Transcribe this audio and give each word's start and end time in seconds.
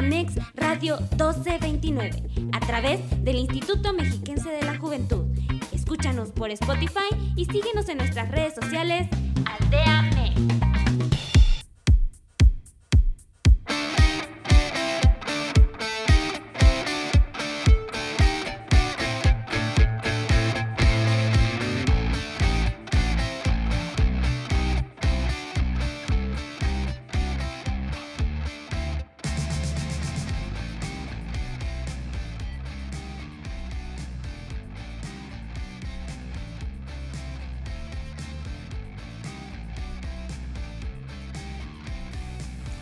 Aldeamex 0.00 0.32
Radio 0.54 0.96
1229 1.10 2.22
a 2.52 2.60
través 2.60 3.00
del 3.22 3.36
Instituto 3.36 3.92
Mexiquense 3.92 4.48
de 4.48 4.62
la 4.62 4.78
Juventud. 4.78 5.26
Escúchanos 5.72 6.30
por 6.30 6.50
Spotify 6.50 7.10
y 7.36 7.44
síguenos 7.44 7.86
en 7.90 7.98
nuestras 7.98 8.30
redes 8.30 8.54
sociales 8.54 9.08
Aldeamex. 9.44 10.69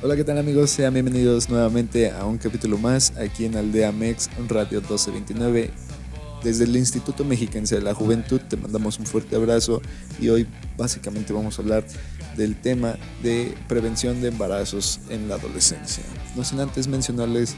Hola, 0.00 0.14
¿qué 0.14 0.22
tal 0.22 0.38
amigos? 0.38 0.70
Sean 0.70 0.94
bienvenidos 0.94 1.48
nuevamente 1.48 2.12
a 2.12 2.24
un 2.24 2.38
capítulo 2.38 2.78
más 2.78 3.16
aquí 3.16 3.46
en 3.46 3.56
Aldea 3.56 3.90
Mex 3.90 4.30
Radio 4.48 4.78
1229. 4.78 5.72
Desde 6.44 6.64
el 6.66 6.76
Instituto 6.76 7.24
Mexiquense 7.24 7.74
de 7.74 7.82
la 7.82 7.94
Juventud 7.94 8.40
te 8.48 8.56
mandamos 8.56 9.00
un 9.00 9.06
fuerte 9.06 9.34
abrazo 9.34 9.82
y 10.20 10.28
hoy 10.28 10.46
básicamente 10.76 11.32
vamos 11.32 11.58
a 11.58 11.62
hablar 11.62 11.84
del 12.36 12.54
tema 12.54 12.96
de 13.24 13.56
prevención 13.66 14.20
de 14.20 14.28
embarazos 14.28 15.00
en 15.10 15.28
la 15.28 15.34
adolescencia. 15.34 16.04
No 16.36 16.44
sin 16.44 16.60
antes 16.60 16.86
mencionarles 16.86 17.56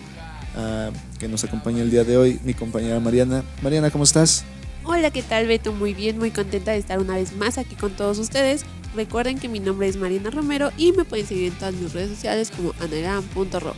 uh, 0.57 1.19
que 1.19 1.29
nos 1.29 1.45
acompaña 1.45 1.83
el 1.83 1.91
día 1.91 2.05
de 2.05 2.17
hoy 2.17 2.41
mi 2.43 2.55
compañera 2.55 3.01
Mariana. 3.01 3.45
Mariana, 3.61 3.91
¿cómo 3.91 4.05
estás? 4.05 4.47
Hola, 4.85 5.11
¿qué 5.11 5.23
tal 5.23 5.47
Beto? 5.47 5.75
Muy 5.75 5.93
bien, 5.93 6.17
muy 6.17 6.31
contenta 6.31 6.71
de 6.71 6.79
estar 6.79 7.01
una 7.01 7.17
vez 7.17 7.37
más 7.37 7.59
aquí 7.59 7.75
con 7.75 7.91
todos 7.91 8.19
ustedes 8.19 8.65
Recuerden 8.95 9.39
que 9.39 9.49
mi 9.49 9.61
nombre 9.61 9.89
es 9.89 9.97
Mariana 9.97 10.31
Romero 10.31 10.71
y 10.77 10.93
me 10.93 11.05
pueden 11.05 11.27
seguir 11.27 11.53
en 11.53 11.59
todas 11.59 11.75
mis 11.75 11.93
redes 11.93 12.11
sociales 12.11 12.51
como 12.51 12.75
anagram.ro. 12.81 13.75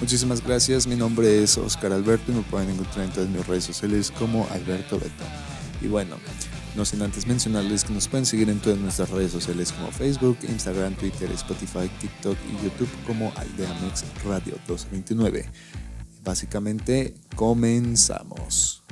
Muchísimas 0.00 0.44
gracias, 0.44 0.86
mi 0.86 0.96
nombre 0.96 1.42
es 1.42 1.56
Oscar 1.58 1.92
Alberto 1.92 2.32
y 2.32 2.34
me 2.34 2.42
pueden 2.42 2.70
encontrar 2.70 3.04
en 3.04 3.12
todas 3.12 3.28
mis 3.28 3.46
redes 3.46 3.64
sociales 3.64 4.10
como 4.10 4.48
Alberto 4.50 4.98
Beto. 4.98 5.24
Y 5.80 5.86
bueno, 5.86 6.16
no 6.74 6.84
sin 6.84 7.02
antes 7.02 7.26
mencionarles 7.26 7.84
que 7.84 7.92
nos 7.92 8.08
pueden 8.08 8.24
seguir 8.24 8.48
en 8.48 8.58
todas 8.58 8.78
nuestras 8.78 9.10
redes 9.10 9.32
sociales 9.32 9.72
como 9.72 9.90
Facebook, 9.90 10.38
Instagram, 10.48 10.94
Twitter, 10.94 11.30
Spotify, 11.32 11.90
TikTok 12.00 12.36
y 12.50 12.64
YouTube 12.64 12.88
como 13.06 13.32
Aldeamex 13.36 14.04
Radio 14.24 14.54
229. 14.66 15.48
Básicamente, 16.24 17.14
comenzamos. 17.36 18.82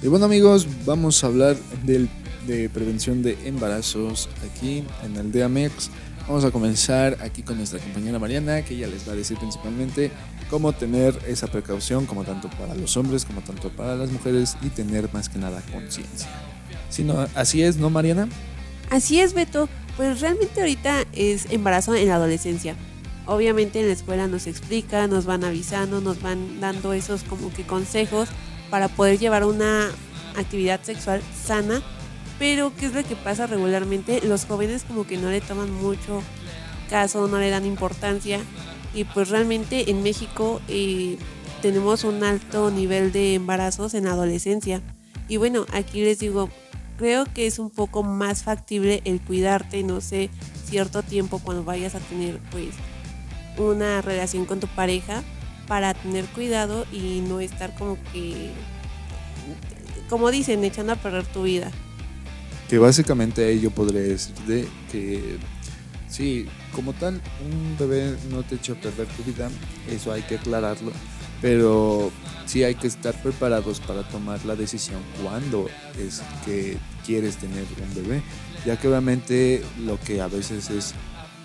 Y 0.00 0.06
bueno 0.06 0.26
amigos, 0.26 0.66
vamos 0.84 1.24
a 1.24 1.26
hablar 1.26 1.56
del, 1.84 2.08
de 2.48 2.68
prevención 2.70 3.22
de 3.22 3.38
embarazos 3.44 4.28
aquí 4.50 4.82
en 5.04 5.16
Aldea 5.18 5.48
Mex. 5.48 5.90
Vamos 6.26 6.44
a 6.44 6.50
comenzar 6.50 7.18
aquí 7.20 7.42
con 7.42 7.58
nuestra 7.58 7.78
compañera 7.78 8.18
Mariana, 8.18 8.62
que 8.62 8.74
ella 8.74 8.86
les 8.86 9.06
va 9.06 9.12
a 9.12 9.16
decir 9.16 9.38
principalmente 9.38 10.10
cómo 10.50 10.72
tener 10.72 11.16
esa 11.28 11.46
precaución, 11.46 12.06
como 12.06 12.24
tanto 12.24 12.48
para 12.50 12.74
los 12.74 12.96
hombres 12.96 13.24
como 13.24 13.42
tanto 13.42 13.68
para 13.70 13.94
las 13.96 14.10
mujeres, 14.10 14.56
y 14.62 14.70
tener 14.70 15.12
más 15.12 15.28
que 15.28 15.38
nada 15.38 15.62
conciencia. 15.72 16.28
Si 16.88 17.04
no, 17.04 17.26
así 17.34 17.62
es, 17.62 17.76
¿no, 17.76 17.90
Mariana? 17.90 18.28
Así 18.90 19.20
es, 19.20 19.34
Beto. 19.34 19.68
Pues 19.96 20.20
realmente 20.20 20.60
ahorita 20.60 21.04
es 21.12 21.46
embarazo 21.50 21.94
en 21.94 22.08
la 22.08 22.14
adolescencia. 22.14 22.76
Obviamente 23.26 23.80
en 23.80 23.88
la 23.88 23.92
escuela 23.92 24.26
nos 24.26 24.46
explica, 24.46 25.06
nos 25.06 25.26
van 25.26 25.44
avisando, 25.44 26.00
nos 26.00 26.22
van 26.22 26.60
dando 26.60 26.94
esos 26.94 27.24
como 27.24 27.52
que 27.52 27.64
consejos 27.64 28.30
para 28.70 28.88
poder 28.88 29.18
llevar 29.18 29.44
una 29.44 29.88
actividad 30.36 30.80
sexual 30.82 31.20
sana. 31.44 31.82
Pero 32.38 32.72
¿qué 32.76 32.86
es 32.86 32.94
lo 32.94 33.02
que 33.02 33.16
pasa 33.16 33.46
regularmente? 33.46 34.20
Los 34.22 34.44
jóvenes 34.44 34.84
como 34.84 35.06
que 35.06 35.16
no 35.16 35.30
le 35.30 35.40
toman 35.40 35.72
mucho 35.72 36.22
caso, 36.88 37.26
no 37.28 37.38
le 37.38 37.50
dan 37.50 37.66
importancia. 37.66 38.40
Y 38.94 39.04
pues 39.04 39.28
realmente 39.28 39.90
en 39.90 40.02
México 40.02 40.60
eh, 40.68 41.18
tenemos 41.62 42.04
un 42.04 42.22
alto 42.24 42.70
nivel 42.70 43.12
de 43.12 43.34
embarazos 43.34 43.94
en 43.94 44.06
adolescencia. 44.06 44.82
Y 45.28 45.36
bueno, 45.36 45.66
aquí 45.72 46.02
les 46.02 46.20
digo, 46.20 46.48
creo 46.96 47.26
que 47.26 47.46
es 47.46 47.58
un 47.58 47.70
poco 47.70 48.02
más 48.02 48.42
factible 48.42 49.02
el 49.04 49.20
cuidarte, 49.20 49.82
no 49.82 50.00
sé, 50.00 50.30
cierto 50.64 51.02
tiempo 51.02 51.40
cuando 51.40 51.64
vayas 51.64 51.94
a 51.94 52.00
tener 52.00 52.38
pues 52.50 52.74
una 53.58 54.00
relación 54.00 54.44
con 54.46 54.60
tu 54.60 54.68
pareja 54.68 55.22
para 55.66 55.92
tener 55.92 56.24
cuidado 56.26 56.86
y 56.92 57.20
no 57.20 57.40
estar 57.40 57.74
como 57.74 57.98
que, 58.12 58.50
como 60.08 60.30
dicen, 60.30 60.64
echando 60.64 60.94
a 60.94 60.96
perder 60.96 61.26
tu 61.26 61.42
vida. 61.42 61.70
Que 62.68 62.78
básicamente 62.78 63.58
yo 63.60 63.70
podría 63.70 64.02
decir 64.02 64.34
de 64.46 64.68
que 64.92 65.38
sí, 66.08 66.46
como 66.72 66.92
tal, 66.92 67.20
un 67.44 67.76
bebé 67.78 68.16
no 68.30 68.42
te 68.42 68.56
echa 68.56 68.72
a 68.72 68.76
perder 68.76 69.06
tu 69.08 69.22
vida, 69.24 69.50
eso 69.90 70.12
hay 70.12 70.22
que 70.22 70.36
aclararlo, 70.36 70.92
pero 71.40 72.10
sí 72.46 72.64
hay 72.64 72.74
que 72.74 72.86
estar 72.86 73.14
preparados 73.22 73.80
para 73.80 74.06
tomar 74.08 74.44
la 74.44 74.54
decisión 74.54 75.00
cuando 75.22 75.68
es 75.98 76.22
que 76.44 76.76
quieres 77.06 77.36
tener 77.36 77.64
un 77.82 77.94
bebé, 77.94 78.22
ya 78.66 78.78
que 78.78 78.88
obviamente 78.88 79.62
lo 79.84 79.98
que 80.00 80.20
a 80.20 80.28
veces 80.28 80.68
es 80.70 80.94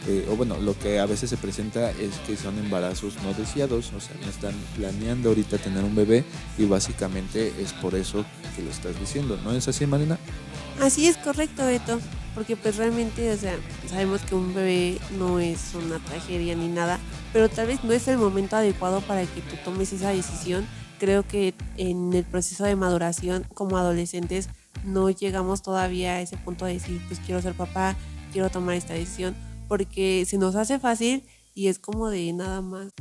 eh, 0.07 0.27
o 0.29 0.35
bueno, 0.35 0.57
lo 0.57 0.77
que 0.77 0.99
a 0.99 1.05
veces 1.05 1.29
se 1.29 1.37
presenta 1.37 1.91
es 1.91 2.17
que 2.27 2.35
son 2.35 2.57
embarazos 2.57 3.15
no 3.23 3.33
deseados, 3.33 3.93
o 3.93 4.01
sea, 4.01 4.15
no 4.21 4.29
están 4.29 4.53
planeando 4.75 5.29
ahorita 5.29 5.57
tener 5.57 5.83
un 5.83 5.95
bebé 5.95 6.25
y 6.57 6.65
básicamente 6.65 7.53
es 7.57 7.71
por 7.73 7.95
eso 7.95 8.25
que 8.55 8.63
lo 8.63 8.69
estás 8.69 8.99
diciendo, 8.99 9.39
¿no 9.43 9.53
es 9.53 9.67
así, 9.67 9.85
Marina? 9.85 10.17
Así 10.81 11.07
es 11.07 11.15
correcto, 11.15 11.65
Beto, 11.65 11.99
porque 12.35 12.57
pues 12.57 12.75
realmente, 12.75 13.31
o 13.31 13.37
sea, 13.37 13.55
sabemos 13.87 14.21
que 14.21 14.35
un 14.35 14.53
bebé 14.53 14.99
no 15.17 15.39
es 15.39 15.73
una 15.73 15.99
tragedia 15.99 16.53
ni 16.55 16.67
nada, 16.67 16.99
pero 17.31 17.47
tal 17.47 17.67
vez 17.67 17.81
no 17.85 17.93
es 17.93 18.05
el 18.09 18.17
momento 18.17 18.57
adecuado 18.57 18.99
para 19.01 19.21
que 19.21 19.41
tú 19.41 19.55
tomes 19.63 19.93
esa 19.93 20.09
decisión. 20.09 20.65
Creo 20.99 21.25
que 21.25 21.53
en 21.77 22.13
el 22.13 22.23
proceso 22.23 22.65
de 22.65 22.75
maduración 22.75 23.45
como 23.53 23.77
adolescentes 23.77 24.49
no 24.83 25.09
llegamos 25.09 25.61
todavía 25.61 26.13
a 26.13 26.21
ese 26.21 26.37
punto 26.37 26.65
de 26.65 26.73
decir, 26.73 27.01
pues 27.07 27.19
quiero 27.19 27.41
ser 27.41 27.53
papá, 27.53 27.95
quiero 28.31 28.49
tomar 28.49 28.75
esta 28.75 28.93
decisión 28.93 29.35
porque 29.67 30.25
se 30.27 30.37
nos 30.37 30.55
hace 30.55 30.79
fácil 30.79 31.23
y 31.55 31.67
es 31.67 31.79
como 31.79 32.09
de 32.09 32.33
nada 32.33 32.61
más 32.61 32.91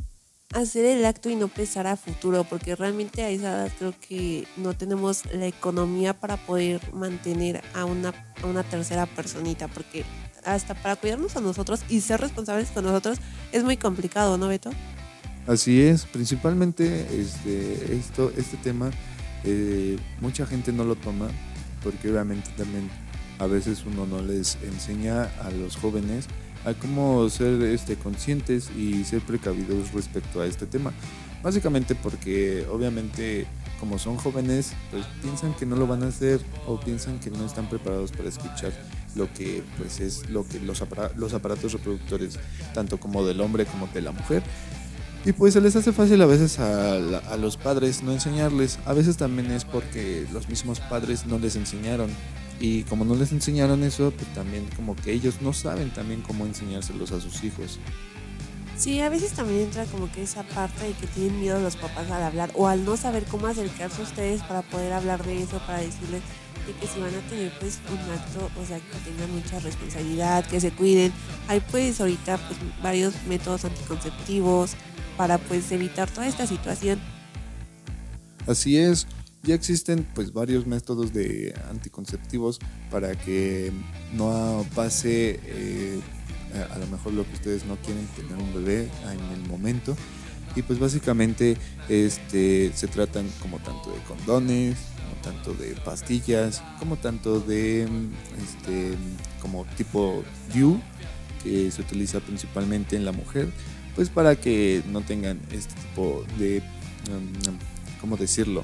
hacer 0.53 0.85
el 0.85 1.05
acto 1.05 1.29
y 1.29 1.35
no 1.35 1.47
pensar 1.47 1.87
a 1.87 1.97
futuro, 1.97 2.43
porque 2.43 2.75
realmente 2.75 3.23
a 3.23 3.29
esa 3.29 3.65
edad 3.65 3.71
creo 3.77 3.93
que 3.99 4.47
no 4.57 4.75
tenemos 4.75 5.23
la 5.33 5.47
economía 5.47 6.19
para 6.19 6.37
poder 6.37 6.81
mantener 6.93 7.63
a 7.73 7.85
una, 7.85 8.13
a 8.41 8.45
una 8.45 8.63
tercera 8.63 9.05
personita, 9.05 9.67
porque 9.67 10.05
hasta 10.45 10.75
para 10.75 10.95
cuidarnos 10.95 11.35
a 11.35 11.41
nosotros 11.41 11.81
y 11.89 12.01
ser 12.01 12.21
responsables 12.21 12.69
con 12.69 12.85
nosotros 12.85 13.17
es 13.51 13.63
muy 13.63 13.77
complicado, 13.77 14.37
¿no, 14.37 14.47
Beto? 14.47 14.71
Así 15.47 15.81
es, 15.81 16.05
principalmente 16.05 17.07
este, 17.19 17.95
esto, 17.95 18.31
este 18.37 18.57
tema, 18.57 18.91
eh, 19.43 19.97
mucha 20.21 20.45
gente 20.45 20.71
no 20.71 20.83
lo 20.83 20.95
toma, 20.95 21.29
porque 21.83 22.09
obviamente 22.09 22.49
también 22.55 22.89
a 23.39 23.47
veces 23.47 23.83
uno 23.85 24.05
no 24.05 24.21
les 24.21 24.57
enseña 24.63 25.23
a 25.41 25.51
los 25.51 25.75
jóvenes 25.75 26.27
a 26.65 26.73
cómo 26.73 27.29
ser 27.29 27.61
este, 27.63 27.95
conscientes 27.95 28.69
y 28.77 29.03
ser 29.03 29.21
precavidos 29.21 29.91
respecto 29.93 30.41
a 30.41 30.45
este 30.45 30.65
tema. 30.65 30.93
Básicamente 31.41 31.93
porque 31.95 32.65
obviamente 32.71 33.45
como 33.79 33.99
son 33.99 34.15
jóvenes, 34.15 34.71
pues 34.91 35.05
piensan 35.21 35.53
que 35.55 35.65
no 35.65 35.75
lo 35.75 35.85
van 35.85 36.03
a 36.03 36.07
hacer 36.07 36.39
o 36.67 36.79
piensan 36.79 37.19
que 37.19 37.29
no 37.29 37.45
están 37.45 37.67
preparados 37.67 38.13
para 38.13 38.29
escuchar 38.29 38.71
lo 39.15 39.31
que 39.33 39.61
pues 39.77 39.99
es 39.99 40.29
lo 40.29 40.47
que 40.47 40.61
los, 40.61 40.81
los 41.17 41.33
aparatos 41.33 41.73
reproductores, 41.73 42.39
tanto 42.73 42.97
como 42.97 43.25
del 43.25 43.41
hombre 43.41 43.65
como 43.65 43.87
de 43.87 44.01
la 44.01 44.13
mujer. 44.13 44.41
Y 45.25 45.33
pues 45.33 45.53
se 45.53 45.61
les 45.61 45.75
hace 45.75 45.91
fácil 45.91 46.21
a 46.21 46.25
veces 46.25 46.59
a, 46.59 46.95
a, 46.95 47.37
los 47.37 47.57
padres 47.57 48.03
no 48.03 48.11
enseñarles. 48.11 48.79
A 48.85 48.93
veces 48.93 49.15
también 49.15 49.51
es 49.51 49.63
porque 49.63 50.25
los 50.33 50.49
mismos 50.49 50.79
padres 50.81 51.25
no 51.25 51.39
les 51.39 51.55
enseñaron. 51.55 52.09
Y 52.59 52.83
como 52.83 53.03
no 53.03 53.15
les 53.15 53.31
enseñaron 53.31 53.83
eso, 53.83 54.11
pues 54.11 54.33
también 54.33 54.65
como 54.75 54.95
que 54.95 55.11
ellos 55.11 55.41
no 55.41 55.53
saben 55.53 55.91
también 55.91 56.21
cómo 56.21 56.45
enseñárselos 56.45 57.11
a 57.11 57.19
sus 57.19 57.43
hijos. 57.43 57.79
Sí, 58.77 58.99
a 59.01 59.09
veces 59.09 59.33
también 59.33 59.61
entra 59.61 59.85
como 59.85 60.11
que 60.11 60.23
esa 60.23 60.43
parte 60.43 60.87
de 60.87 60.93
que 60.93 61.07
tienen 61.07 61.39
miedo 61.39 61.59
los 61.59 61.75
papás 61.75 62.09
al 62.09 62.23
hablar 62.23 62.51
o 62.55 62.67
al 62.67 62.83
no 62.85 62.97
saber 62.97 63.23
cómo 63.25 63.47
acercarse 63.47 64.01
a 64.01 64.03
ustedes 64.03 64.41
para 64.41 64.61
poder 64.63 64.93
hablar 64.93 65.23
de 65.23 65.43
eso, 65.43 65.59
para 65.65 65.79
decirles 65.79 66.21
de 66.65 66.73
que 66.73 66.87
si 66.87 66.99
van 66.99 67.13
a 67.13 67.29
tener 67.29 67.51
pues 67.59 67.79
un 67.91 67.99
acto, 68.11 68.49
o 68.59 68.65
sea, 68.65 68.77
que 68.77 69.09
tengan 69.09 69.31
mucha 69.31 69.59
responsabilidad, 69.59 70.45
que 70.45 70.59
se 70.59 70.71
cuiden. 70.71 71.13
Hay 71.47 71.59
pues 71.59 72.01
ahorita 72.01 72.37
pues 72.37 72.59
varios 72.81 73.13
métodos 73.27 73.65
anticonceptivos 73.65 74.71
para 75.17 75.37
pues 75.37 75.71
evitar 75.71 76.09
toda 76.09 76.27
esta 76.27 76.47
situación. 76.47 76.99
Así 78.47 78.77
es, 78.77 79.07
ya 79.43 79.55
existen 79.55 80.07
pues 80.15 80.31
varios 80.31 80.65
métodos 80.65 81.13
de 81.13 81.53
anticonceptivos 81.69 82.59
para 82.89 83.15
que 83.15 83.71
no 84.13 84.65
pase 84.73 85.39
eh, 85.43 85.99
a 86.71 86.77
lo 86.77 86.87
mejor 86.87 87.13
lo 87.13 87.25
que 87.25 87.33
ustedes 87.33 87.65
no 87.65 87.75
quieren 87.77 88.07
tener 88.15 88.35
un 88.37 88.53
bebé 88.53 88.89
en 89.11 89.41
el 89.41 89.49
momento. 89.49 89.95
Y 90.55 90.61
pues 90.61 90.79
básicamente 90.79 91.57
este, 91.89 92.71
se 92.75 92.87
tratan 92.87 93.27
como 93.41 93.57
tanto 93.57 93.91
de 93.91 93.99
condones, 94.03 94.77
como 95.01 95.21
tanto 95.21 95.53
de 95.55 95.73
pastillas, 95.83 96.61
como 96.79 96.95
tanto 96.97 97.39
de 97.39 97.83
este, 97.83 98.95
como 99.41 99.65
tipo 99.75 100.23
DIU, 100.53 100.79
que 101.43 101.71
se 101.71 101.81
utiliza 101.81 102.19
principalmente 102.19 102.95
en 102.95 103.03
la 103.03 103.11
mujer, 103.11 103.51
pues 103.95 104.09
para 104.09 104.35
que 104.35 104.83
no 104.91 105.01
tengan 105.01 105.39
este 105.51 105.73
tipo 105.73 106.23
de, 106.37 106.61
um, 107.09 107.57
¿cómo 107.99 108.15
decirlo? 108.15 108.63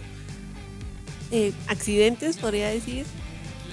Eh, 1.31 1.53
accidentes, 1.67 2.37
podría 2.37 2.69
decir. 2.69 3.05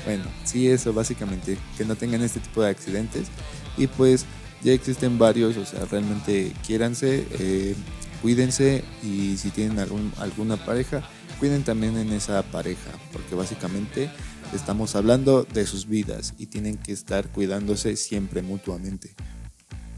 Bueno, 0.04 0.24
sí, 0.44 0.68
eso 0.68 0.92
básicamente, 0.92 1.58
que 1.76 1.84
no 1.84 1.96
tengan 1.96 2.22
este 2.22 2.40
tipo 2.40 2.62
de 2.62 2.70
accidentes. 2.70 3.28
Y 3.76 3.86
pues 3.86 4.26
ya 4.62 4.72
existen 4.72 5.18
varios, 5.18 5.56
o 5.56 5.66
sea, 5.66 5.84
realmente 5.84 6.52
quiéranse, 6.66 7.26
eh, 7.38 7.74
cuídense 8.22 8.84
y 9.02 9.36
si 9.36 9.50
tienen 9.50 9.78
algún, 9.78 10.12
alguna 10.18 10.56
pareja, 10.56 11.08
cuiden 11.38 11.62
también 11.64 11.96
en 11.96 12.12
esa 12.12 12.42
pareja, 12.42 12.90
porque 13.12 13.34
básicamente 13.34 14.10
estamos 14.54 14.94
hablando 14.96 15.44
de 15.44 15.66
sus 15.66 15.86
vidas 15.86 16.34
y 16.38 16.46
tienen 16.46 16.76
que 16.76 16.92
estar 16.92 17.28
cuidándose 17.28 17.96
siempre 17.96 18.42
mutuamente. 18.42 19.14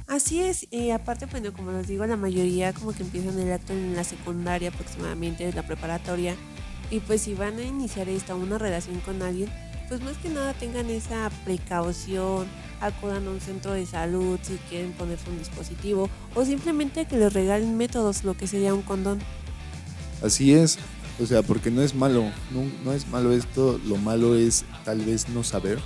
Así 0.06 0.40
es, 0.40 0.66
y 0.70 0.90
aparte, 0.90 1.26
bueno, 1.26 1.52
como 1.52 1.70
les 1.70 1.86
digo, 1.86 2.06
la 2.06 2.16
mayoría 2.16 2.72
como 2.72 2.92
que 2.92 3.02
empiezan 3.02 3.38
el 3.38 3.52
acto 3.52 3.74
en 3.74 3.94
la 3.94 4.04
secundaria 4.04 4.70
aproximadamente, 4.70 5.46
en 5.46 5.54
la 5.54 5.66
preparatoria, 5.66 6.34
y 6.90 7.00
pues 7.00 7.22
si 7.22 7.34
van 7.34 7.58
a 7.58 7.62
iniciar 7.62 8.08
esta 8.08 8.34
una 8.34 8.58
relación 8.58 9.00
con 9.00 9.22
alguien, 9.22 9.50
pues 9.88 10.02
más 10.02 10.16
que 10.18 10.28
nada 10.28 10.52
tengan 10.54 10.90
esa 10.90 11.30
precaución, 11.44 12.46
acudan 12.80 13.26
a 13.26 13.30
un 13.30 13.40
centro 13.40 13.72
de 13.72 13.86
salud 13.86 14.38
si 14.42 14.56
quieren 14.68 14.92
ponerse 14.92 15.28
un 15.30 15.38
dispositivo 15.38 16.08
o 16.34 16.44
simplemente 16.44 17.06
que 17.06 17.16
les 17.16 17.32
regalen 17.32 17.76
métodos, 17.76 18.24
lo 18.24 18.34
que 18.34 18.46
sería 18.46 18.74
un 18.74 18.82
condón. 18.82 19.18
Así 20.22 20.52
es, 20.52 20.78
o 21.20 21.26
sea, 21.26 21.42
porque 21.42 21.70
no 21.70 21.82
es 21.82 21.94
malo, 21.94 22.24
no, 22.52 22.64
no 22.84 22.92
es 22.92 23.08
malo 23.08 23.32
esto, 23.32 23.80
lo 23.86 23.96
malo 23.96 24.36
es 24.36 24.64
tal 24.84 25.00
vez 25.00 25.28
no 25.28 25.44
saber 25.44 25.78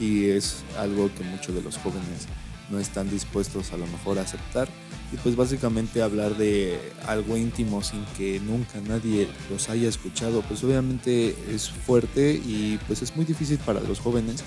y 0.00 0.26
es 0.26 0.62
algo 0.78 1.10
que 1.14 1.24
muchos 1.24 1.54
de 1.54 1.62
los 1.62 1.76
jóvenes 1.78 2.26
no 2.70 2.78
están 2.78 3.10
dispuestos 3.10 3.72
a 3.72 3.76
lo 3.76 3.86
mejor 3.86 4.18
a 4.18 4.22
aceptar 4.22 4.68
y 5.12 5.16
pues 5.16 5.36
básicamente 5.36 6.02
hablar 6.02 6.36
de 6.36 6.78
algo 7.06 7.36
íntimo 7.36 7.82
sin 7.82 8.04
que 8.16 8.40
nunca 8.40 8.80
nadie 8.86 9.28
los 9.50 9.68
haya 9.70 9.88
escuchado 9.88 10.42
pues 10.42 10.62
obviamente 10.64 11.34
es 11.50 11.70
fuerte 11.70 12.32
y 12.34 12.78
pues 12.86 13.02
es 13.02 13.16
muy 13.16 13.24
difícil 13.24 13.58
para 13.58 13.80
los 13.80 14.00
jóvenes 14.00 14.44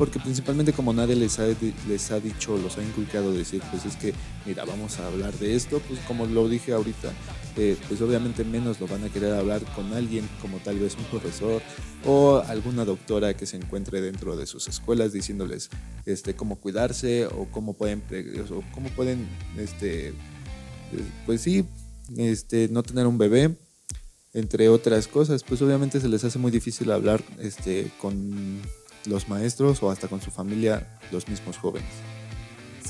porque 0.00 0.18
principalmente 0.18 0.72
como 0.72 0.94
nadie 0.94 1.14
les 1.14 1.38
ha, 1.40 1.46
les 1.86 2.10
ha 2.10 2.18
dicho, 2.18 2.56
los 2.56 2.78
ha 2.78 2.82
inculcado 2.82 3.34
decir, 3.34 3.60
pues 3.70 3.84
es 3.84 3.96
que, 3.96 4.14
mira, 4.46 4.64
vamos 4.64 4.98
a 4.98 5.06
hablar 5.06 5.34
de 5.34 5.54
esto, 5.54 5.78
pues 5.86 6.00
como 6.08 6.24
lo 6.24 6.48
dije 6.48 6.72
ahorita, 6.72 7.12
eh, 7.58 7.76
pues 7.86 8.00
obviamente 8.00 8.42
menos 8.42 8.80
lo 8.80 8.86
van 8.86 9.04
a 9.04 9.10
querer 9.10 9.34
hablar 9.34 9.60
con 9.74 9.92
alguien 9.92 10.26
como 10.40 10.56
tal 10.56 10.78
vez 10.78 10.96
un 10.96 11.04
profesor 11.04 11.60
o 12.06 12.42
alguna 12.48 12.86
doctora 12.86 13.34
que 13.34 13.44
se 13.44 13.58
encuentre 13.58 14.00
dentro 14.00 14.38
de 14.38 14.46
sus 14.46 14.68
escuelas 14.68 15.12
diciéndoles 15.12 15.68
este, 16.06 16.34
cómo 16.34 16.56
cuidarse 16.56 17.26
o 17.26 17.48
cómo 17.50 17.74
pueden, 17.74 18.02
o 18.52 18.62
cómo 18.72 18.88
pueden 18.96 19.28
este, 19.58 20.08
eh, 20.08 20.14
pues 21.26 21.42
sí, 21.42 21.66
este, 22.16 22.70
no 22.70 22.82
tener 22.82 23.06
un 23.06 23.18
bebé, 23.18 23.54
entre 24.32 24.70
otras 24.70 25.08
cosas, 25.08 25.44
pues 25.44 25.60
obviamente 25.60 26.00
se 26.00 26.08
les 26.08 26.24
hace 26.24 26.38
muy 26.38 26.50
difícil 26.50 26.90
hablar 26.90 27.22
este, 27.38 27.90
con 28.00 28.62
los 29.06 29.28
maestros 29.28 29.82
o 29.82 29.90
hasta 29.90 30.08
con 30.08 30.20
su 30.20 30.30
familia 30.30 30.98
los 31.10 31.28
mismos 31.28 31.56
jóvenes. 31.56 31.90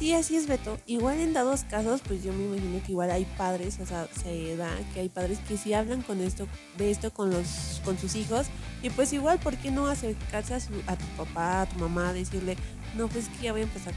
Sí, 0.00 0.14
así 0.14 0.34
es, 0.34 0.46
Beto. 0.46 0.78
Igual 0.86 1.20
en 1.20 1.34
dados 1.34 1.64
casos, 1.64 2.00
pues 2.00 2.24
yo 2.24 2.32
me 2.32 2.44
imagino 2.44 2.82
que 2.82 2.92
igual 2.92 3.10
hay 3.10 3.26
padres, 3.36 3.78
o 3.80 3.86
sea, 3.86 4.08
se 4.22 4.56
da 4.56 4.70
que 4.94 5.00
hay 5.00 5.10
padres 5.10 5.40
que 5.46 5.58
sí 5.58 5.74
hablan 5.74 6.00
con 6.00 6.22
esto, 6.22 6.48
de 6.78 6.90
esto 6.90 7.12
con 7.12 7.30
los, 7.30 7.82
con 7.84 7.98
sus 7.98 8.14
hijos, 8.14 8.46
y 8.82 8.88
pues 8.88 9.12
igual, 9.12 9.38
¿por 9.40 9.58
qué 9.58 9.70
no 9.70 9.88
acercarse 9.88 10.54
a, 10.54 10.60
su, 10.60 10.72
a 10.86 10.96
tu 10.96 11.04
papá, 11.18 11.60
a 11.60 11.68
tu 11.68 11.78
mamá, 11.78 12.14
decirle, 12.14 12.56
no, 12.96 13.08
pues 13.08 13.28
que 13.28 13.44
ya 13.44 13.52
voy 13.52 13.60
a 13.60 13.64
empezar 13.64 13.92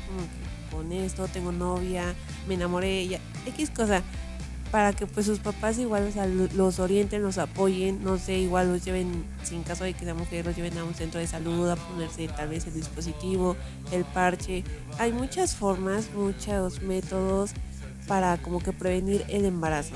con 0.72 0.92
esto, 0.92 1.26
tengo 1.30 1.54
novia, 1.54 2.14
me 2.50 2.56
enamoré, 2.56 3.08
ya, 3.08 3.20
X 3.46 3.70
cosa 3.70 4.04
para 4.74 4.92
que 4.92 5.06
pues 5.06 5.28
sus 5.28 5.38
papás 5.38 5.78
igual 5.78 6.12
los 6.56 6.80
orienten, 6.80 7.22
los 7.22 7.38
apoyen, 7.38 8.04
no 8.04 8.18
sé, 8.18 8.40
igual 8.40 8.72
los 8.72 8.84
lleven, 8.84 9.24
sin 9.44 9.62
caso 9.62 9.84
de 9.84 9.94
que 9.94 10.04
sea 10.04 10.16
mujer, 10.16 10.48
los 10.48 10.56
lleven 10.56 10.76
a 10.80 10.84
un 10.84 10.96
centro 10.96 11.20
de 11.20 11.28
salud 11.28 11.70
a 11.70 11.76
ponerse 11.76 12.28
tal 12.28 12.50
vez 12.50 12.66
el 12.66 12.74
dispositivo, 12.74 13.56
el 13.92 14.04
parche. 14.04 14.64
Hay 14.98 15.14
muchas 15.14 15.54
formas, 15.54 16.10
muchos 16.16 16.82
métodos 16.82 17.52
para 18.08 18.38
como 18.38 18.64
que 18.64 18.74
prevenir 18.74 19.24
el 19.28 19.46
embarazo. 19.46 19.94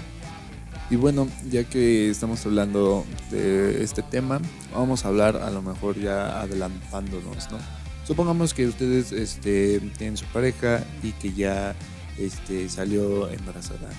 Y 0.91 0.95
bueno, 0.95 1.27
ya 1.50 1.63
que 1.63 2.12
estamos 2.12 2.45
hablando 2.45 3.03
de 3.31 3.83
este 3.83 4.03
tema, 4.03 4.39
vamos 4.75 5.06
a 5.06 5.07
hablar 5.07 5.38
a 5.38 5.50
lo 5.50 5.63
mejor 5.63 6.00
ya 6.00 6.39
adelantándonos, 6.39 7.50
¿no? 7.50 7.57
Supongamos 8.06 8.53
que 8.53 8.68
ustedes 8.68 9.12
este, 9.12 9.79
tienen 9.97 10.18
su 10.18 10.25
pareja 10.25 10.83
y 11.01 11.13
que 11.13 11.33
ya 11.33 11.74
este, 12.19 12.69
salió 12.69 13.27
embarazada 13.27 13.89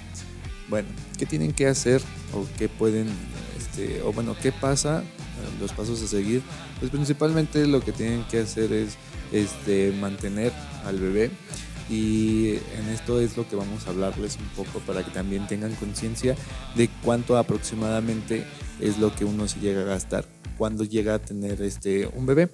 bueno, 0.68 0.88
¿qué 1.18 1.26
tienen 1.26 1.52
que 1.52 1.66
hacer 1.66 2.02
o 2.34 2.46
qué 2.58 2.68
pueden, 2.68 3.08
este, 3.58 4.02
o 4.02 4.12
bueno, 4.12 4.36
qué 4.40 4.52
pasa, 4.52 5.02
los 5.60 5.72
pasos 5.72 6.02
a 6.02 6.06
seguir? 6.06 6.42
Pues 6.78 6.90
principalmente 6.90 7.66
lo 7.66 7.80
que 7.80 7.92
tienen 7.92 8.24
que 8.24 8.40
hacer 8.40 8.72
es 8.72 8.96
este, 9.32 9.92
mantener 9.92 10.52
al 10.84 10.98
bebé 10.98 11.30
y 11.90 12.50
en 12.50 12.88
esto 12.92 13.20
es 13.20 13.36
lo 13.36 13.48
que 13.48 13.56
vamos 13.56 13.86
a 13.86 13.90
hablarles 13.90 14.36
un 14.36 14.64
poco 14.64 14.80
para 14.80 15.04
que 15.04 15.10
también 15.10 15.46
tengan 15.46 15.74
conciencia 15.76 16.36
de 16.76 16.90
cuánto 17.02 17.38
aproximadamente 17.38 18.44
es 18.80 18.98
lo 18.98 19.14
que 19.14 19.24
uno 19.24 19.48
se 19.48 19.60
llega 19.60 19.80
a 19.80 19.84
gastar 19.84 20.26
cuando 20.58 20.84
llega 20.84 21.14
a 21.14 21.18
tener 21.18 21.62
este 21.62 22.06
un 22.08 22.26
bebé. 22.26 22.50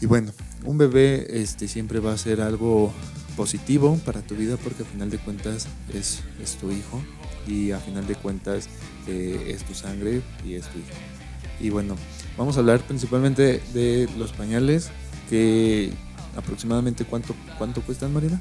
Y 0.00 0.06
bueno, 0.06 0.32
un 0.64 0.78
bebé 0.78 1.26
este 1.40 1.66
siempre 1.66 1.98
va 1.98 2.12
a 2.12 2.18
ser 2.18 2.40
algo 2.40 2.92
positivo 3.36 3.98
para 4.04 4.22
tu 4.22 4.34
vida 4.34 4.56
porque 4.56 4.82
al 4.82 4.88
final 4.88 5.10
de 5.10 5.18
cuentas 5.18 5.66
es, 5.92 6.22
es 6.42 6.56
tu 6.56 6.70
hijo 6.70 7.02
y 7.46 7.72
a 7.72 7.78
final 7.78 8.06
de 8.06 8.14
cuentas 8.14 8.68
eh, 9.06 9.54
es 9.54 9.64
tu 9.64 9.74
sangre 9.74 10.22
y 10.44 10.54
es 10.54 10.66
tu 10.68 10.78
hijo. 10.78 10.88
Y 11.60 11.70
bueno, 11.70 11.96
vamos 12.36 12.56
a 12.56 12.60
hablar 12.60 12.80
principalmente 12.80 13.60
de 13.72 14.08
los 14.18 14.32
pañales 14.32 14.90
que 15.28 15.92
aproximadamente 16.36 17.04
cuánto, 17.04 17.34
cuánto 17.58 17.82
cuestan, 17.82 18.12
Marina. 18.12 18.40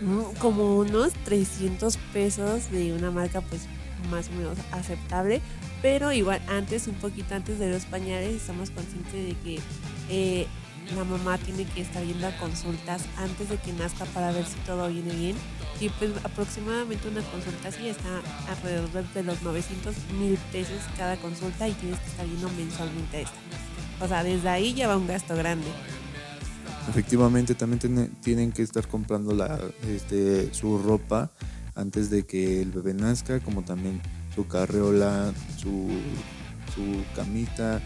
Mm, 0.00 0.38
como 0.38 0.76
unos 0.76 1.12
300 1.24 1.96
pesos 2.12 2.70
de 2.70 2.92
una 2.92 3.10
marca 3.10 3.40
pues 3.40 3.62
más 4.10 4.28
o 4.28 4.32
menos 4.32 4.58
aceptable, 4.72 5.40
pero 5.82 6.12
igual 6.12 6.40
antes, 6.48 6.86
un 6.86 6.94
poquito 6.94 7.34
antes 7.34 7.58
de 7.58 7.70
los 7.70 7.84
pañales, 7.84 8.34
estamos 8.34 8.70
conscientes 8.70 9.12
de 9.12 9.36
que 9.42 9.60
eh, 10.10 10.46
la 10.94 11.04
mamá 11.04 11.38
tiene 11.38 11.64
que 11.64 11.80
estar 11.80 12.04
yendo 12.04 12.26
a 12.26 12.36
consultas 12.38 13.02
antes 13.16 13.48
de 13.48 13.56
que 13.56 13.72
nazca 13.72 14.04
para 14.06 14.30
ver 14.32 14.44
si 14.44 14.54
todo 14.66 14.88
viene 14.88 15.14
bien. 15.14 15.36
Y 15.80 15.88
pues 15.90 16.12
aproximadamente 16.24 17.08
una 17.08 17.22
consulta 17.22 17.68
así 17.68 17.88
está 17.88 18.22
alrededor 18.48 19.04
de 19.12 19.22
los 19.22 19.42
900 19.42 19.94
mil 20.18 20.38
pesos 20.52 20.80
cada 20.96 21.16
consulta 21.16 21.68
y 21.68 21.72
tienes 21.72 21.98
que 22.00 22.06
estar 22.06 22.26
yendo 22.26 22.48
mensualmente 22.50 23.16
a 23.16 23.20
esta. 23.20 23.36
O 24.00 24.08
sea, 24.08 24.22
desde 24.22 24.48
ahí 24.48 24.74
ya 24.74 24.88
va 24.88 24.96
un 24.96 25.06
gasto 25.06 25.34
grande. 25.34 25.66
Efectivamente, 26.88 27.54
también 27.54 28.10
tienen 28.22 28.52
que 28.52 28.62
estar 28.62 28.86
comprando 28.86 29.34
la, 29.34 29.58
este, 29.88 30.54
su 30.54 30.78
ropa 30.78 31.32
antes 31.74 32.10
de 32.10 32.24
que 32.24 32.62
el 32.62 32.70
bebé 32.70 32.94
nazca, 32.94 33.40
como 33.40 33.62
también 33.62 34.00
su 34.34 34.46
carreola, 34.46 35.32
su, 35.56 35.88
su 36.74 37.02
camita, 37.16 37.82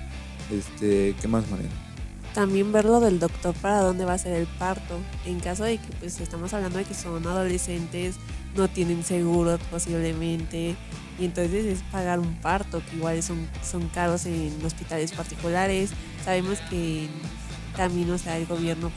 este, 0.50 1.14
¿qué 1.20 1.28
más, 1.28 1.48
Mariana? 1.50 1.89
También 2.34 2.72
ver 2.72 2.84
lo 2.84 3.00
del 3.00 3.18
doctor 3.18 3.54
para 3.54 3.80
dónde 3.80 4.04
va 4.04 4.14
a 4.14 4.18
ser 4.18 4.34
el 4.34 4.46
parto. 4.46 4.98
En 5.24 5.40
caso 5.40 5.64
de 5.64 5.78
que 5.78 5.92
pues 5.98 6.20
estamos 6.20 6.52
hablando 6.54 6.78
de 6.78 6.84
que 6.84 6.94
son 6.94 7.26
adolescentes, 7.26 8.16
no 8.56 8.68
tienen 8.68 9.04
seguro 9.04 9.58
posiblemente, 9.70 10.76
y 11.18 11.24
entonces 11.24 11.66
es 11.66 11.82
pagar 11.92 12.18
un 12.18 12.34
parto, 12.36 12.82
que 12.88 12.96
igual 12.96 13.22
son, 13.22 13.48
son 13.62 13.88
caros 13.88 14.26
en 14.26 14.52
hospitales 14.64 15.12
particulares. 15.12 15.90
Sabemos 16.24 16.58
que 16.70 17.08
también, 17.76 18.10
o 18.10 18.18
sea, 18.18 18.36
el 18.36 18.46
gobierno 18.46 18.90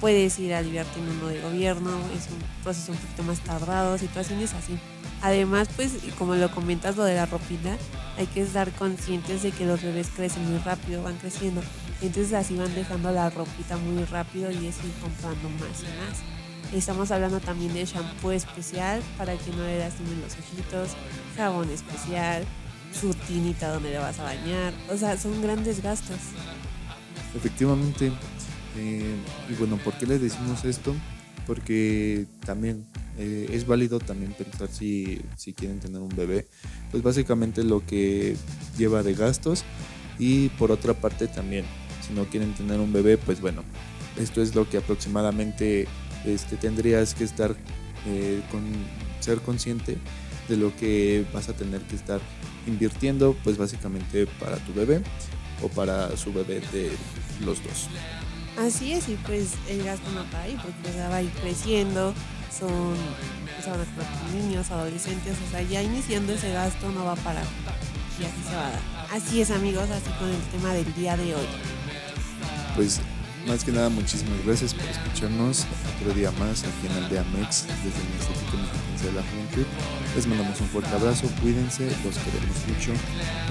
puedes 0.00 0.38
ir 0.38 0.54
a 0.54 0.58
aliviarte 0.58 0.98
en 0.98 1.08
uno 1.08 1.28
de 1.28 1.40
gobierno, 1.40 1.90
es 2.16 2.28
un 2.30 2.62
proceso 2.62 2.92
un 2.92 2.98
poquito 2.98 3.22
más 3.22 3.40
tardado, 3.40 3.98
situaciones 3.98 4.52
así. 4.54 4.78
Además, 5.22 5.68
pues, 5.74 5.94
como 6.16 6.36
lo 6.36 6.50
comentas, 6.50 6.96
lo 6.96 7.04
de 7.04 7.14
la 7.14 7.26
ropita, 7.26 7.76
hay 8.16 8.26
que 8.26 8.42
estar 8.42 8.70
conscientes 8.72 9.42
de 9.42 9.50
que 9.50 9.66
los 9.66 9.82
bebés 9.82 10.08
crecen 10.14 10.48
muy 10.48 10.58
rápido, 10.58 11.02
van 11.02 11.16
creciendo. 11.16 11.62
Entonces 12.00 12.32
así 12.32 12.56
van 12.56 12.74
dejando 12.74 13.10
la 13.10 13.28
ropita 13.30 13.76
muy 13.76 14.04
rápido 14.04 14.50
y 14.50 14.66
es 14.66 14.76
ir 14.84 14.92
comprando 15.00 15.48
más 15.50 15.82
y 15.82 15.86
más. 15.98 16.72
Estamos 16.72 17.10
hablando 17.10 17.40
también 17.40 17.72
de 17.74 17.84
shampoo 17.84 18.30
especial 18.30 19.02
para 19.16 19.36
que 19.36 19.50
no 19.50 19.64
le 19.64 19.78
lastimen 19.78 20.20
los 20.20 20.34
ojitos, 20.34 20.90
jabón 21.36 21.70
especial, 21.70 22.44
su 22.92 23.14
tinita 23.14 23.72
donde 23.72 23.90
le 23.90 23.98
vas 23.98 24.18
a 24.20 24.24
bañar. 24.24 24.72
O 24.90 24.96
sea, 24.96 25.16
son 25.16 25.40
grandes 25.42 25.82
gastos. 25.82 26.18
Efectivamente. 27.34 28.12
Eh, 28.76 29.16
y 29.48 29.54
bueno, 29.54 29.76
¿por 29.78 29.94
qué 29.94 30.06
les 30.06 30.20
decimos 30.20 30.64
esto? 30.64 30.94
Porque 31.46 32.26
también 32.44 32.84
eh, 33.18 33.50
es 33.52 33.66
válido 33.66 33.98
también 33.98 34.32
pensar 34.32 34.68
si, 34.68 35.20
si 35.36 35.52
quieren 35.52 35.80
tener 35.80 36.00
un 36.00 36.14
bebé. 36.14 36.46
Pues 36.90 37.02
básicamente 37.02 37.64
lo 37.64 37.84
que 37.84 38.36
lleva 38.76 39.02
de 39.02 39.14
gastos 39.14 39.64
y 40.18 40.48
por 40.50 40.70
otra 40.70 40.94
parte 40.94 41.28
también 41.28 41.64
si 42.06 42.14
no 42.14 42.24
quieren 42.24 42.54
tener 42.54 42.80
un 42.80 42.92
bebé, 42.92 43.18
pues 43.18 43.40
bueno, 43.40 43.62
esto 44.18 44.40
es 44.40 44.54
lo 44.54 44.68
que 44.68 44.78
aproximadamente 44.78 45.86
este, 46.24 46.56
tendrías 46.56 47.14
que 47.14 47.24
estar 47.24 47.54
eh, 48.06 48.40
con 48.50 48.62
ser 49.20 49.40
consciente 49.40 49.98
de 50.48 50.56
lo 50.56 50.74
que 50.76 51.26
vas 51.32 51.48
a 51.48 51.52
tener 51.52 51.80
que 51.82 51.96
estar 51.96 52.20
invirtiendo, 52.66 53.36
pues 53.44 53.58
básicamente 53.58 54.26
para 54.38 54.56
tu 54.56 54.72
bebé 54.72 55.02
o 55.62 55.68
para 55.68 56.16
su 56.16 56.32
bebé 56.32 56.60
de 56.72 56.90
los 57.44 57.62
dos. 57.62 57.88
Así 58.58 58.92
es, 58.92 59.08
y 59.08 59.14
pues 59.26 59.54
el 59.68 59.84
gasto 59.84 60.10
no 60.12 60.24
para 60.30 60.44
ahí, 60.44 60.58
porque 60.62 60.98
va 60.98 61.16
a 61.16 61.22
ir 61.22 61.30
creciendo, 61.42 62.12
son, 62.50 62.94
niños, 64.34 64.70
adolescentes, 64.70 65.36
o 65.46 65.50
sea, 65.50 65.62
ya 65.62 65.82
iniciando 65.82 66.32
ese 66.32 66.52
gasto 66.52 66.90
no 66.90 67.04
va 67.04 67.12
a 67.12 67.16
parar. 67.16 67.44
Y 68.18 68.24
así 68.24 68.42
se 68.48 68.54
va 68.54 68.66
a 68.66 68.70
dar. 68.70 68.80
Así 69.12 69.40
es 69.40 69.50
amigos, 69.50 69.88
así 69.90 70.10
con 70.18 70.28
el 70.28 70.40
tema 70.52 70.74
del 70.74 70.92
día 70.94 71.16
de 71.16 71.34
hoy. 71.34 71.46
Pues 72.74 73.00
más 73.46 73.64
que 73.64 73.72
nada, 73.72 73.88
muchísimas 73.88 74.44
gracias 74.44 74.74
por 74.74 74.84
escucharnos 74.84 75.64
otro 75.96 76.12
día 76.12 76.30
más 76.32 76.64
aquí 76.64 76.86
en 76.86 77.02
Aldeamex 77.04 77.66
desde 77.82 78.00
el 78.00 78.12
Instituto 78.18 78.56
Mexicano 78.58 78.88
de 79.02 79.12
la 79.12 79.22
Juventud. 79.22 79.66
Les 80.14 80.26
mandamos 80.26 80.60
un 80.60 80.68
fuerte 80.68 80.90
abrazo, 80.90 81.28
cuídense, 81.40 81.86
los 82.04 82.18
queremos 82.18 82.56
mucho. 82.68 82.92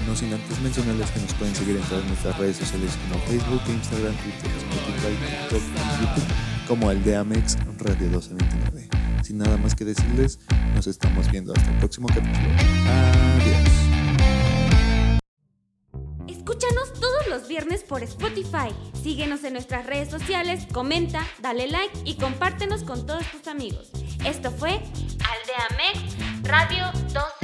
No 0.06 0.14
sin 0.14 0.32
antes 0.32 0.60
mencionarles 0.60 1.10
que 1.10 1.20
nos 1.20 1.34
pueden 1.34 1.54
seguir 1.54 1.76
en 1.76 1.82
todas 1.84 2.04
nuestras 2.04 2.38
redes 2.38 2.58
sociales 2.58 2.92
como 3.08 3.20
Facebook, 3.26 3.62
Instagram, 3.66 4.14
Twitter, 4.16 4.50
Spotify, 4.58 5.14
TikTok 5.48 5.62
y 5.62 6.00
YouTube 6.00 6.57
como 6.68 6.90
Aldeamex 6.90 7.56
Radio 7.78 8.08
1229. 8.08 8.88
Sin 9.24 9.38
nada 9.38 9.56
más 9.56 9.74
que 9.74 9.84
decirles, 9.86 10.38
nos 10.74 10.86
estamos 10.86 11.28
viendo 11.30 11.52
hasta 11.54 11.70
el 11.70 11.78
próximo 11.78 12.08
capítulo. 12.08 12.48
Adiós. 13.36 13.68
Escúchanos 16.28 16.92
todos 16.92 17.26
los 17.28 17.48
viernes 17.48 17.82
por 17.82 18.02
Spotify. 18.02 18.68
Síguenos 19.02 19.42
en 19.44 19.54
nuestras 19.54 19.86
redes 19.86 20.10
sociales, 20.10 20.66
comenta, 20.72 21.26
dale 21.40 21.68
like 21.68 21.98
y 22.04 22.14
compártenos 22.16 22.82
con 22.82 23.06
todos 23.06 23.24
tus 23.30 23.48
amigos. 23.48 23.90
Esto 24.24 24.50
fue 24.50 24.70
Aldea 24.70 25.68
Mex 25.78 26.16
Radio 26.42 26.84
2 27.14 27.37